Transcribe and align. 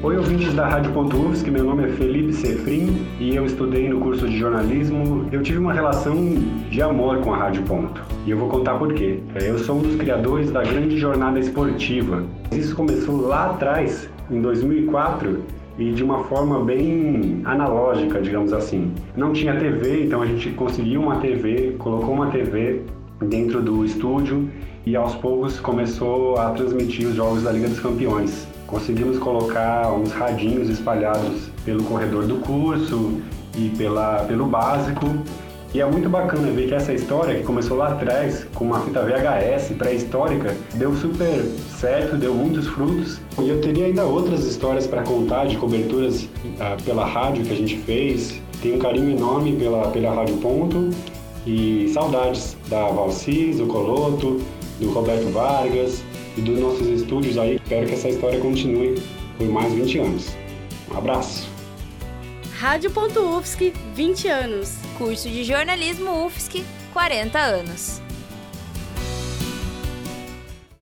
Oi, 0.00 0.16
ouvintes 0.16 0.54
da 0.54 0.68
Rádio 0.68 0.92
que 1.42 1.50
meu 1.50 1.64
nome 1.64 1.82
é 1.82 1.88
Felipe 1.88 2.32
Sefrim 2.32 3.04
e 3.18 3.34
eu 3.34 3.44
estudei 3.44 3.88
no 3.88 3.98
curso 3.98 4.28
de 4.28 4.38
jornalismo. 4.38 5.26
Eu 5.32 5.42
tive 5.42 5.58
uma 5.58 5.72
relação 5.72 6.14
de 6.70 6.80
amor 6.80 7.18
com 7.18 7.34
a 7.34 7.36
Rádio 7.36 7.64
Ponto 7.64 8.00
e 8.24 8.30
eu 8.30 8.38
vou 8.38 8.48
contar 8.48 8.78
por 8.78 8.94
quê. 8.94 9.18
É, 9.34 9.50
eu 9.50 9.58
sou 9.58 9.78
um 9.78 9.82
dos 9.82 9.96
criadores 9.96 10.52
da 10.52 10.62
Grande 10.62 10.96
Jornada 10.96 11.40
Esportiva. 11.40 12.22
Isso 12.52 12.76
começou 12.76 13.22
lá 13.22 13.46
atrás, 13.46 14.08
em 14.30 14.40
2004, 14.40 15.42
e 15.76 15.90
de 15.90 16.04
uma 16.04 16.22
forma 16.24 16.64
bem 16.64 17.42
analógica, 17.44 18.22
digamos 18.22 18.52
assim. 18.52 18.92
Não 19.16 19.32
tinha 19.32 19.58
TV, 19.58 20.04
então 20.04 20.22
a 20.22 20.26
gente 20.26 20.50
conseguiu 20.50 21.02
uma 21.02 21.16
TV, 21.16 21.74
colocou 21.76 22.14
uma 22.14 22.30
TV 22.30 22.82
dentro 23.20 23.60
do 23.60 23.84
estúdio 23.84 24.48
e 24.86 24.94
aos 24.94 25.16
poucos 25.16 25.58
começou 25.58 26.38
a 26.38 26.50
transmitir 26.50 27.08
os 27.08 27.16
jogos 27.16 27.42
da 27.42 27.50
Liga 27.50 27.68
dos 27.68 27.80
Campeões. 27.80 28.46
Conseguimos 28.68 29.18
colocar 29.18 29.90
uns 29.94 30.12
radinhos 30.12 30.68
espalhados 30.68 31.50
pelo 31.64 31.82
corredor 31.84 32.26
do 32.26 32.36
curso 32.36 33.18
e 33.56 33.70
pela, 33.70 34.24
pelo 34.24 34.44
básico. 34.44 35.06
E 35.72 35.80
é 35.80 35.86
muito 35.86 36.08
bacana 36.10 36.50
ver 36.50 36.68
que 36.68 36.74
essa 36.74 36.92
história, 36.92 37.34
que 37.34 37.44
começou 37.44 37.78
lá 37.78 37.88
atrás 37.88 38.46
com 38.54 38.66
uma 38.66 38.80
fita 38.80 39.02
VHS 39.02 39.72
pré-histórica, 39.78 40.54
deu 40.74 40.94
super 40.94 41.42
certo, 41.80 42.16
deu 42.16 42.34
muitos 42.34 42.66
frutos. 42.66 43.18
E 43.38 43.48
eu 43.48 43.58
teria 43.62 43.86
ainda 43.86 44.04
outras 44.04 44.44
histórias 44.44 44.86
para 44.86 45.02
contar 45.02 45.46
de 45.46 45.56
coberturas 45.56 46.24
uh, 46.24 46.82
pela 46.84 47.06
rádio 47.06 47.44
que 47.46 47.52
a 47.52 47.56
gente 47.56 47.78
fez. 47.78 48.38
Tenho 48.60 48.76
um 48.76 48.78
carinho 48.78 49.16
enorme 49.16 49.56
pela, 49.56 49.88
pela 49.90 50.12
Rádio 50.12 50.36
Ponto 50.36 50.90
e 51.46 51.90
saudades 51.94 52.54
da 52.68 52.86
Valcis, 52.88 53.56
do 53.56 53.66
Coloto, 53.66 54.42
do 54.78 54.90
Roberto 54.90 55.32
Vargas, 55.32 56.02
e 56.38 56.42
dos 56.42 56.58
nossos 56.58 56.86
estúdios 56.86 57.36
aí. 57.36 57.56
Espero 57.56 57.86
que 57.86 57.94
essa 57.94 58.08
história 58.08 58.38
continue 58.38 58.94
por 59.36 59.48
mais 59.48 59.72
20 59.72 59.98
anos. 59.98 60.36
Um 60.90 60.96
abraço! 60.96 61.48
Rádio.UFSC, 62.58 63.72
20 63.94 64.28
anos. 64.28 64.76
Curso 64.96 65.28
de 65.28 65.44
Jornalismo 65.44 66.26
UFSC, 66.26 66.64
40 66.92 67.38
anos. 67.38 68.00